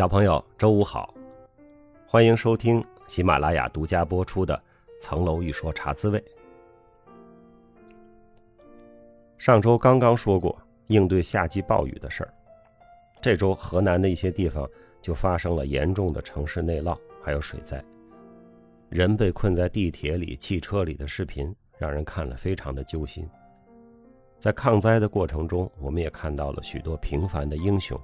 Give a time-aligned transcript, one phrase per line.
[0.00, 1.12] 小朋友，周五好，
[2.06, 4.56] 欢迎收听喜马拉雅独家播出的
[4.98, 6.18] 《层楼一说茶滋味》。
[9.36, 12.32] 上周刚刚说过应对夏季暴雨的事儿，
[13.20, 14.66] 这周河南的一些地方
[15.02, 17.84] 就发生了严重的城市内涝，还有水灾，
[18.88, 23.28] 人被困在地铁里、汽车里的视频让人看了非常的揪心。
[24.38, 28.00] 在抗灾的过程中，我们也看到了许多平凡的英雄。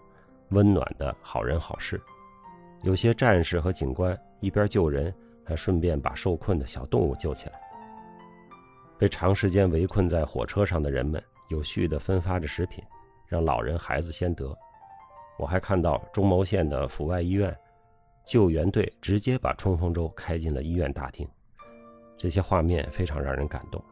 [0.51, 2.01] 温暖的好人好事，
[2.83, 5.13] 有些战士和警官一边救人，
[5.45, 7.61] 还顺便把受困的小动物救起来。
[8.99, 12.83] 被长时间围困在火车上的人们，有序地分发着食品，
[13.27, 14.57] 让老人孩子先得。
[15.37, 17.55] 我还看到中牟县的阜外医院，
[18.25, 21.29] 救援队直接把冲锋舟开进了医院大厅，
[22.17, 23.85] 这些画面非常让人感动。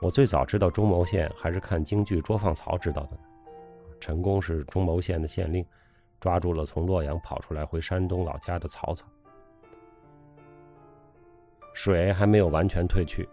[0.00, 3.18] 我最早知道中牟县还是看京剧《捉放曹》知道的。
[4.02, 5.64] 陈宫是中牟县的县令，
[6.18, 9.06] 抓住了从洛阳跑出来回山东老家的曹操。
[11.72, 13.28] 水还没有完全退去，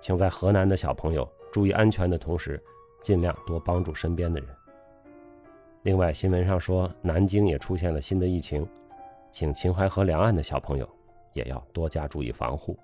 [0.00, 2.60] 请在河南的小朋友注意安全的同时，
[3.00, 4.48] 尽量多帮助身边的人。
[5.84, 8.68] 另外，新闻上说南京也出现了新的疫情，
[9.30, 10.88] 请秦淮河两岸的小朋友
[11.32, 12.76] 也要多加注意防护。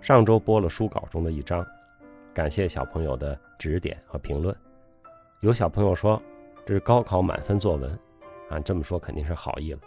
[0.00, 1.62] 上周播了书稿中的一章。
[2.36, 4.54] 感谢小朋友的指点和评论。
[5.40, 6.22] 有小朋友说
[6.66, 7.98] 这是高考满分作文，
[8.50, 9.80] 啊，这么说肯定是好意了，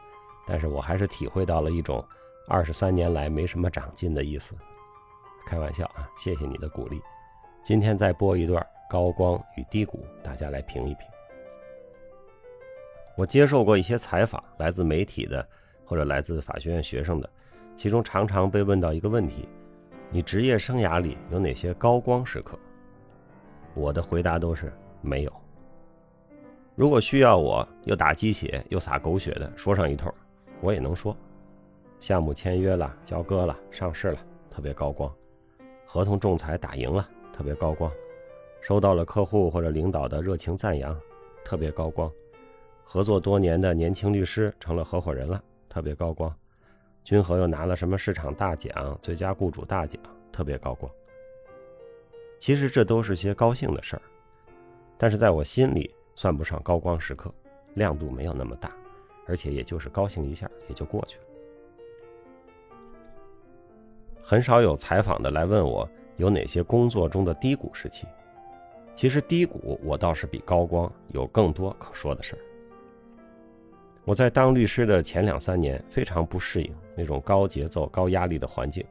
[0.47, 2.03] 但是我还是体会到了一种
[2.47, 4.55] 二十三年来没什么长进的意思。
[5.45, 6.99] 开玩笑啊，谢谢你的鼓励。
[7.61, 11.07] 今天再播一段高光与低谷，大家来评一评。
[13.15, 15.47] 我接受过一些采访，来自媒体的
[15.85, 17.29] 或者来自法学院学生的，
[17.75, 19.47] 其中常常被问到一个问题。
[20.11, 22.57] 你职业生涯里有哪些高光时刻？
[23.75, 25.31] 我的回答都是没有。
[26.73, 30.11] 如果需要我又打鸡血又撒狗血的说上一通，
[30.61, 31.15] 我也能说。
[31.99, 35.11] 项目签约了，交割了，上市了，特别高光；
[35.85, 37.91] 合同仲裁打赢了，特别高光；
[38.61, 40.97] 收到了客户或者领导的热情赞扬，
[41.45, 42.09] 特别高光；
[42.83, 46.33] 合作多年的年轻律师成了合伙人了，特别高光。
[47.03, 50.01] 君和又拿了什么市场大奖、最佳雇主大奖，
[50.31, 50.91] 特别高光。
[52.37, 54.01] 其实这都是些高兴的事儿，
[54.97, 57.33] 但是在我心里算不上高光时刻，
[57.73, 58.71] 亮度没有那么大，
[59.25, 61.23] 而且也就是高兴一下也就过去了。
[64.21, 68.05] 很少有采访的来问我有哪些工作中的低谷时期，
[68.93, 72.39] 其实低谷我倒是比高光有更多可说的事儿。
[74.09, 78.83] 我在当律师的前两三年非常不适应那种高节奏、高压力的环境，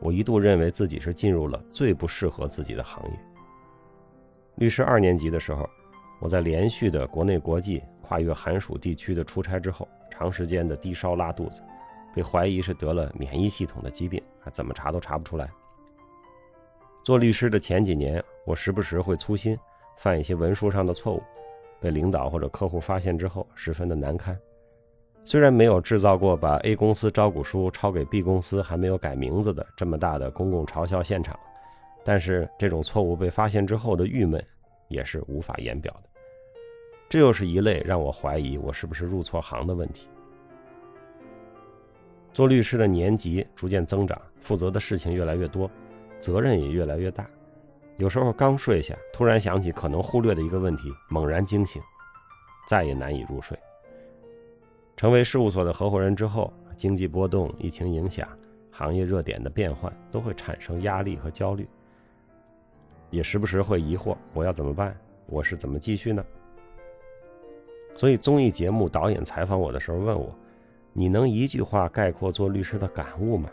[0.00, 3.18] 我一度认为自己是进入了最不适合自己的行业。
[4.54, 5.68] 律师二年级的时候，
[6.18, 11.60] 我在连续的国内国际、跨越寒暑地区的出差之后，长时间的低烧拉肚子，
[12.14, 15.46] 被怀疑是得了免疫系统的疾病，还怎么查都查不出来。
[17.04, 19.58] 做律师的前几年，我时不时会粗心，
[19.98, 21.22] 犯一些文书上的错误。
[21.80, 24.38] 被领导或者客户发现之后，十分的难堪。
[25.24, 31.38] 虽然没有制造过把 A 公司招股书抄给 B 公司还没有改名字的这么大的公共嘲笑现场，
[32.02, 34.42] 但是这种错误被发现之后的郁闷，
[34.88, 36.08] 也是无法言表的。
[37.10, 40.08] 这又是一类让我怀疑我是不是入错行的问题。
[42.32, 45.70] 做律师的年级逐渐增长，负责的事情越来越多，
[46.18, 47.28] 责任也越来越大。
[47.98, 51.82] 有时候刚睡下，突然想起可能忽略的一个问题，猛然惊醒，
[52.68, 53.58] 再也难以入睡。
[54.96, 58.28] 成为事务所的合伙人之后，经济波动、疫情影响、
[58.70, 61.68] 行业热点的变换，都会产生压力和焦虑，
[63.10, 64.96] 也时不时会疑惑：我要怎么办？
[65.26, 66.24] 我是怎么继续呢？
[67.96, 70.32] 所以综艺节目导演采访我的时候问我
[70.94, 73.50] ：“你能一句话概括做律师的感悟吗？”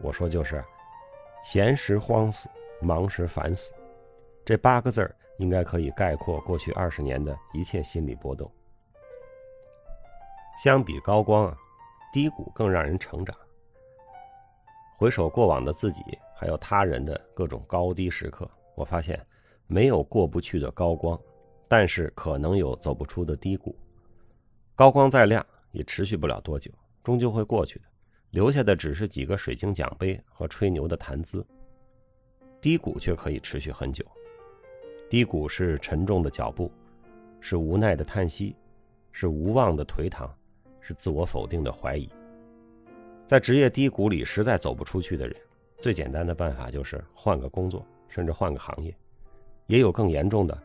[0.00, 0.62] 我说：“就是
[1.42, 2.48] 闲时慌死。”
[2.80, 3.72] 忙时烦死，
[4.44, 8.50] 这八个字儿应该可以概括过去二十年的一切心理波动。
[10.62, 11.56] 相比高光啊，
[12.12, 13.36] 低谷更让人成长。
[14.96, 16.02] 回首过往的自己，
[16.36, 19.20] 还有他人的各种高低时刻，我发现
[19.66, 21.18] 没有过不去的高光，
[21.68, 23.76] 但是可能有走不出的低谷。
[24.76, 26.70] 高光再亮，也持续不了多久，
[27.02, 27.84] 终究会过去的，
[28.30, 31.44] 留下的只是几个水晶奖杯和吹牛的谈资。
[32.64, 34.02] 低谷却可以持续很久，
[35.10, 36.72] 低谷是沉重的脚步，
[37.38, 38.56] 是无奈的叹息，
[39.12, 40.34] 是无望的颓唐，
[40.80, 42.08] 是自我否定的怀疑。
[43.26, 45.36] 在职业低谷里实在走不出去的人，
[45.76, 48.96] 最简单的办法就是换个工作，甚至换个行业。
[49.66, 50.58] 也有更严重的，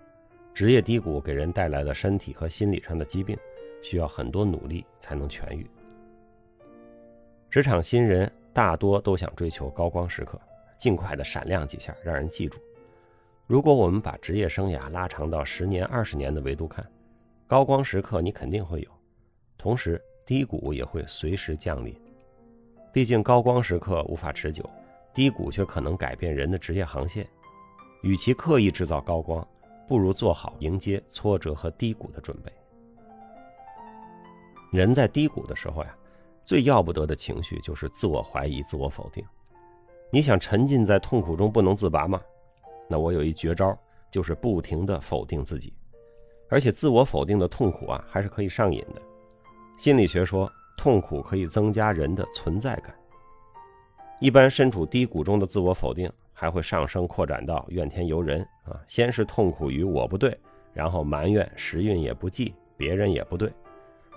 [0.53, 3.37] 职业低谷给人带来的身体和心理上的疾病，
[3.81, 5.69] 需要很多努力才能痊愈。
[7.49, 10.39] 职场新人大多都想追求高光时刻，
[10.79, 12.57] 尽快的闪亮几下，让人记住。
[13.45, 16.83] 如果我们把职业生涯拉长到十年、二十年的维度看，
[17.47, 18.89] 高光时刻你肯定会有，
[19.57, 21.93] 同时低谷也会随时降临。
[22.93, 24.67] 毕竟高光时刻无法持久，
[25.13, 27.27] 低谷却可能改变人的职业航线。
[28.01, 29.45] 与其刻意制造高光，
[29.85, 32.51] 不如做好迎接挫折和低谷的准备。
[34.71, 35.97] 人在低谷的时候呀，
[36.45, 39.25] 最要不得的情绪就是自我怀疑、自我否定。
[40.11, 42.19] 你想沉浸在痛苦中不能自拔吗？
[42.87, 43.77] 那我有一绝招，
[44.11, 45.73] 就是不停的否定自己，
[46.49, 49.01] 而且自我否定的痛苦啊，还是可以上瘾的。
[49.77, 52.93] 心理学说，痛苦可以增加人的存在感。
[54.19, 56.11] 一般身处低谷中的自我否定。
[56.31, 58.79] 还会上升扩展到怨天尤人啊！
[58.87, 60.39] 先是痛苦于我不对，
[60.71, 63.51] 然后埋怨时运也不济，别人也不对。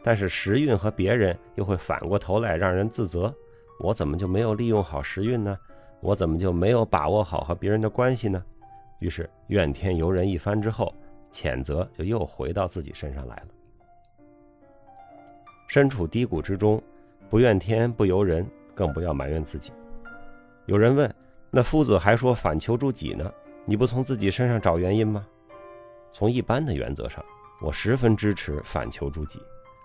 [0.04, 3.34] 但是时运和别人又会反过头来让人自责：
[3.80, 5.58] 我怎么就没有利用好时运呢？
[6.02, 8.44] 我怎么就没有把握好和别人的关系呢？
[8.98, 10.92] 于是怨天尤人一番之后，
[11.30, 13.46] 谴责就又回到自己身上来了。
[15.68, 16.82] 身处低谷之中，
[17.30, 19.72] 不怨天不尤人，更不要埋怨自己。
[20.66, 21.10] 有人问。
[21.54, 23.30] 那夫子还说反求诸己呢？
[23.66, 25.26] 你不从自己身上找原因吗？
[26.10, 27.22] 从一般的原则上，
[27.60, 29.38] 我十分支持反求诸己，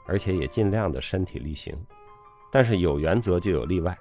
[0.05, 1.77] 而且也尽量的身体力行。
[2.53, 3.97] 但是有原则就有例外，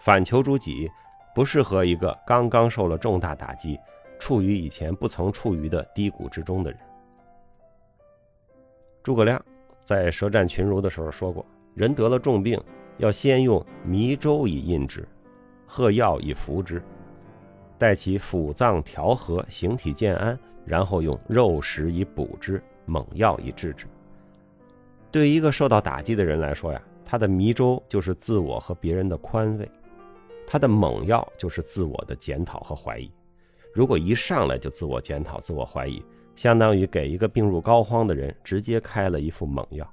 [0.00, 0.90] 反求诸己
[1.34, 3.78] 不适合一个刚刚受了重大打击、
[4.18, 6.78] 处于以前不曾处于的低谷之中的人。
[9.02, 9.42] 诸葛亮
[9.82, 11.44] 在舌战群儒的时候说过：
[11.74, 12.62] 人得了重病，
[12.98, 15.06] 要先用迷粥以印之，
[15.66, 16.82] 喝药以服之。
[17.78, 23.86] 待其腑脏调和，形体渐安，然后用肉食以补之，猛药以治之。
[25.10, 29.68] 对于一个受到打击的人来说呀，他的迷粥就是自我和别人的宽慰，
[30.46, 33.10] 他的猛药就是自我的检讨和怀疑。
[33.72, 36.02] 如果一上来就自我检讨、自我怀疑，
[36.36, 39.88] 相当于给一个病入膏肓的人直接开了一副猛药。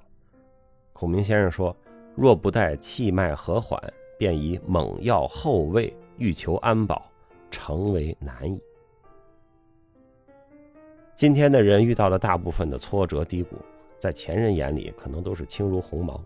[0.92, 1.74] 孔明先生说
[2.14, 3.80] ：“若不待气脉和缓，
[4.18, 7.04] 便以猛药后喂，欲求安保。”
[7.52, 8.62] 成为难以。
[11.16, 13.56] 今天的人遇到了大部分的挫折低谷，
[13.98, 16.22] 在前人眼里可能都是轻如鸿毛。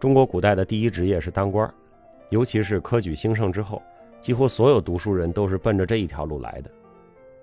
[0.00, 1.70] 中国古代的第一职业是当官，
[2.32, 3.82] 尤其是科举兴盛之后，
[4.18, 6.70] 几乎所有读书人都是奔着这一条路来的。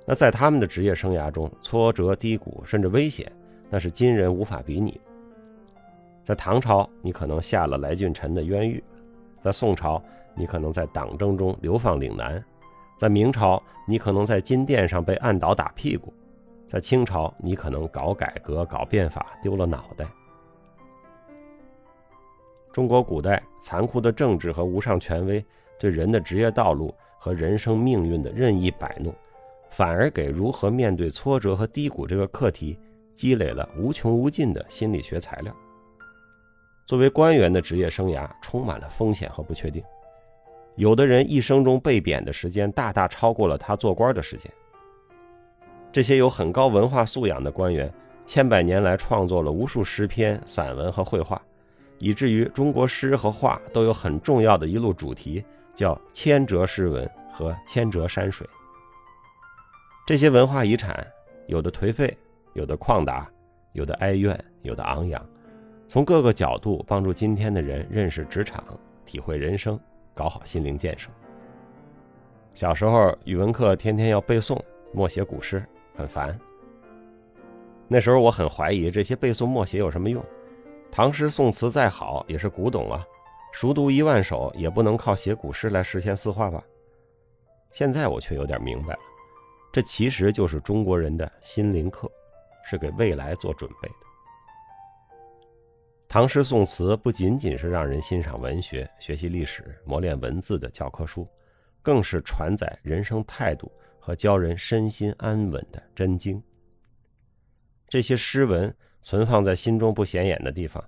[0.04, 3.32] 那在他们的职业生涯中，挫折低谷甚至危险，
[3.70, 5.00] 那是今人无法比拟。
[6.24, 8.82] 在唐朝，你可能下了来俊臣的冤狱；
[9.40, 10.02] 在宋朝，
[10.34, 12.44] 你可能在党争中流放岭南，
[12.98, 16.12] 在明朝你可能在金殿上被按倒打屁股，
[16.68, 20.08] 在清朝你可能搞改革搞变法丢了脑袋。
[22.80, 25.46] 中国古代残酷的政治和无上权威
[25.78, 29.14] 对人的职业道路和人生命运的任意摆弄，
[29.70, 32.80] 反而给如何面对挫折和低谷这个课题
[33.14, 35.54] 积累了无穷无尽的心理学材料。
[36.86, 39.84] 作为官员的职业生涯充满了风险和不确定。
[40.78, 44.50] 有的人一生中被贬的时间大大超过了他做官的时间。
[45.92, 47.94] 这些有很高文化素养的官员，
[48.26, 51.42] 千百年来创作了无数诗篇、散文和绘画，
[52.00, 58.48] 以至于中国诗和画都有很重要的一路主题，叫千折诗文和千折山水。
[60.08, 61.06] 这些文化遗产，
[61.46, 62.18] 有的颓废，
[62.54, 63.30] 有的旷达，
[63.74, 65.24] 有的哀怨，有的昂扬，
[65.88, 68.64] 从各个角度帮助今天的人认识职场，
[69.06, 69.80] 体会人生。
[70.16, 71.10] 搞好心灵建设。
[72.54, 74.62] 小时候语文课天天要背诵、
[74.94, 75.64] 默写古诗，
[75.96, 76.38] 很烦。
[77.88, 80.22] 那时候我很怀疑这些背诵默写有什么用，
[80.92, 83.06] 唐诗宋词再好也是古董啊，
[83.54, 86.62] 熟读一万首也不能靠写古诗来实现四化吧。
[87.72, 89.00] 现在我却有点明白了，
[89.72, 92.12] 这其实就是中国人的心灵课，
[92.66, 93.96] 是给未来做准备的。
[96.08, 101.28] 唐诗宋词不仅仅是让人欣赏文学、学习历史、磨练文字的教科书，
[101.84, 106.44] 更是传载人生态度和教人身心安稳的真经。
[107.88, 110.84] 这些诗文存放在心中不显眼的地方，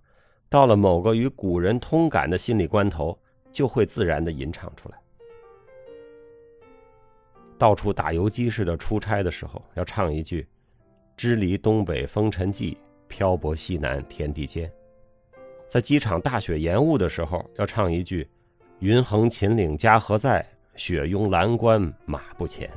[0.49, 3.17] 到了某个与古人通感的心理关头，
[3.51, 4.97] 就会自然的吟唱出来。
[7.57, 10.47] 到处打游击似的出差的时候，要唱一句
[11.15, 12.77] ：“支离东北风尘际，
[13.07, 14.71] 漂泊西南天地间。”
[15.69, 18.27] 在机场大雪延误的时候，要唱一句
[18.79, 20.45] ：“云横秦岭家何在？
[20.75, 22.69] 雪拥蓝关马不前。”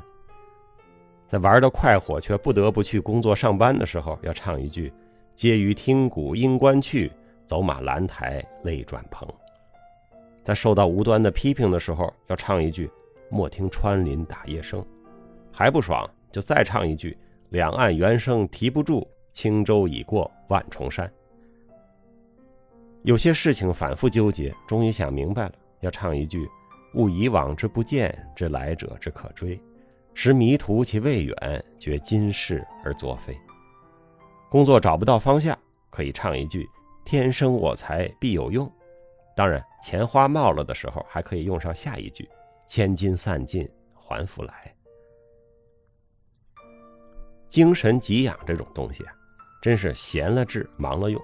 [1.28, 4.92] 在玩的快活却不得不去工作上班的时候，要唱一句
[5.34, 7.10] “皆于听鼓音官去，
[7.44, 9.28] 走马兰台泪转蓬”。
[10.44, 12.90] 在受到无端的批评的时候，要唱一句
[13.30, 14.84] “莫听穿林打叶声”。
[15.50, 17.16] 还不爽，就再唱一句
[17.50, 21.10] “两岸猿声啼不住，轻舟已过万重山”。
[23.02, 26.48] 有些事情反复纠结，终于想明白了，要唱一句。
[26.94, 29.60] 悟以往之不谏，知来者之可追。
[30.14, 33.36] 识迷途其未远，觉今是而昨非。
[34.54, 35.58] 工作找不到方向，
[35.90, 36.64] 可以唱一句
[37.04, 38.70] “天生我材必有用”。
[39.34, 42.28] 当然，钱花冒了的时候，还可以用上下一句
[42.64, 44.72] “千金散尽还复来”。
[47.50, 49.12] 精神给养这种东西啊，
[49.60, 51.20] 真是闲了治，忙了用。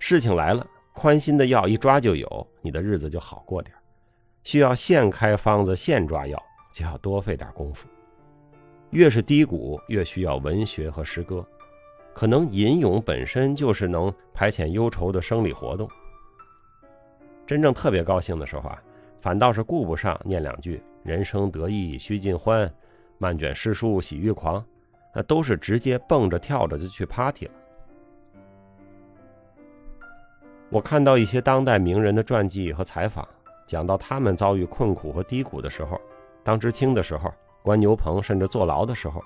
[0.00, 3.72] 事情来了，宽心的药一抓就有，你的日子就好过点。
[4.42, 7.86] 需要现开方子现抓药，就要多费点功夫。
[8.90, 11.48] 越是低谷，越需要文学和诗歌。
[12.18, 15.88] 可能吟咏本身就是能排遣忧愁的生理活动。
[17.46, 18.82] 真正特别高兴的时候啊，
[19.20, 22.68] 反倒是顾不上念两句“人生得意须尽欢，
[23.18, 24.64] 漫卷诗书喜欲狂”，
[25.14, 27.52] 那都是直接蹦着跳着就去 party 了。
[30.70, 33.24] 我看到一些当代名人的传记和采访。
[33.64, 36.00] 讲到他们遭遇困苦和低谷的时候，
[36.42, 37.32] 当知青的时候，
[37.62, 39.22] 关牛棚甚至坐牢的时候，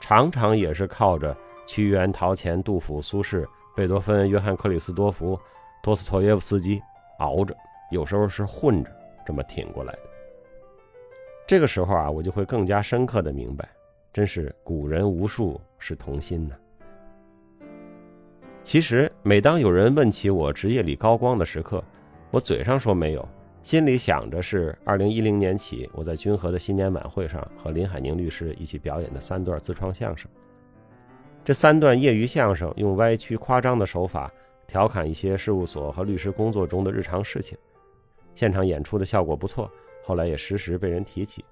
[0.00, 1.36] 常常也是靠着
[1.66, 5.38] 屈原、陶潜、杜甫、苏轼、贝多芬、约翰克里斯多夫、
[5.82, 6.82] 托斯托耶夫斯基
[7.18, 7.56] 熬着，
[7.90, 8.90] 有时候是混着
[9.24, 10.00] 这么挺过来的。
[11.46, 13.68] 这个时候啊，我就会更加深刻的明白，
[14.12, 16.54] 真是古人无数是同心呐。
[18.62, 21.82] 其实，每当有人问起我职业里高光的时刻，
[22.30, 23.28] 我嘴上说没有。
[23.62, 30.30] 心里想着是二零一零年起，我在君和的新年晚会上和林海宁律师一起表演的三段自创相声。
[31.42, 34.30] 这三段业余相声用歪曲夸张的手法
[34.66, 37.56] 调侃一些事务所和律师工作中的日常事情，
[38.34, 39.70] 现场演出的效果不错，
[40.04, 41.44] 后来也时时被人提起。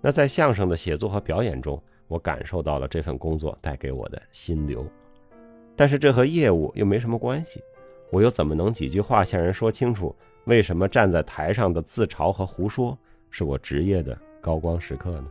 [0.00, 4.86] 那在相声的写作和表演中，我感受到了这份工作带给我的心流。
[5.74, 7.62] 但是这和业务又没什么关系，
[8.10, 10.14] 我又怎么能几句话向人说清楚？
[10.44, 12.96] 为什么站在台上的自嘲和胡说
[13.30, 15.26] 是我职业的高光时刻呢？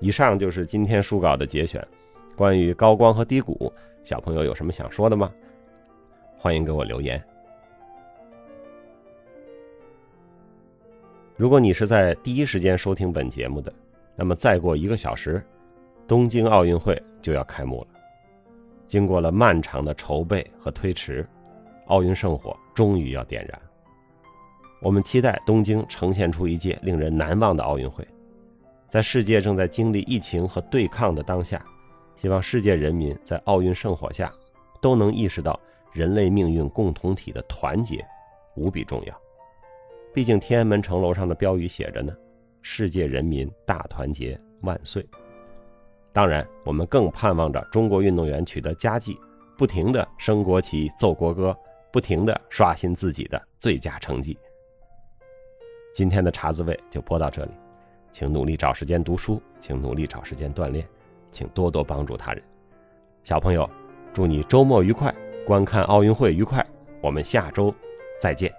[0.00, 1.86] 以上就是今天书稿的节选。
[2.36, 3.72] 关于高光和低谷，
[4.02, 5.32] 小朋友有什么想说的吗？
[6.36, 7.22] 欢迎给我留言。
[11.36, 13.72] 如果你是在第一时间收听本节目的，
[14.16, 15.42] 那么再过一个小时，
[16.06, 17.86] 东京奥运会就要开幕了。
[18.86, 21.26] 经过了漫长的筹备和推迟。
[21.88, 23.60] 奥运圣火终于要点燃，
[24.80, 28.02] 我们期待东京呈现出一届令人难忘的奥运会。
[28.88, 31.62] 在世界正在经历疫情和对抗的当下，
[32.14, 34.32] 希望世界人民在奥运圣火下
[34.80, 35.58] 都能意识到
[35.92, 38.04] 人类命运共同体的团结
[38.54, 39.20] 无比重要。
[40.12, 42.14] 毕竟天安门城楼上的标语写着呢
[42.62, 45.04] ：“世界人民大团结万岁。”
[46.12, 49.18] 当然，我们更盼望着中国运动员取得佳绩，
[49.58, 51.56] 不停地升国旗、奏国歌。
[51.92, 54.36] 不停的刷新自己的最佳成绩。
[55.92, 57.52] 今天的茶滋味就播到这里，
[58.10, 60.84] 请努力找时间读书，请努力找时间锻炼，
[61.34, 62.40] 请多多帮助他人。
[63.24, 63.68] 小朋友，
[64.12, 65.12] 祝你周末愉快，
[65.44, 66.64] 观看奥运会愉快。
[67.02, 67.74] 我们下周
[68.20, 68.50] 再见。